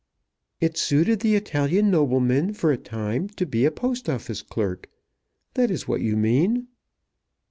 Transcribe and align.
"It 0.59 0.77
suited 0.79 1.19
the 1.19 1.35
Italian 1.35 1.91
nobleman 1.91 2.53
for 2.55 2.71
a 2.71 2.77
time 2.79 3.29
to 3.37 3.45
be 3.45 3.65
a 3.65 3.71
Post 3.71 4.09
Office 4.09 4.41
clerk. 4.41 4.89
That 5.53 5.69
is 5.69 5.87
what 5.87 6.01
you 6.01 6.17
mean." 6.17 6.69